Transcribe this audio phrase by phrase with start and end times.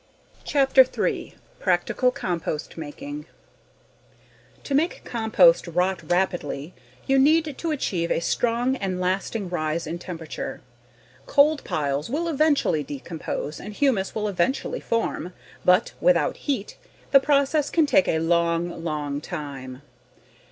[0.45, 3.27] CHAPTER THREE Practical Compost Making
[4.63, 6.73] To make compost rot rapidly
[7.05, 10.61] you need to achieve a strong and lasting rise in temperature.
[11.27, 15.33] Cold piles will eventually decompose and humus will eventually form
[15.63, 16.77] but, without heat,
[17.11, 19.83] the process can take a long, long time.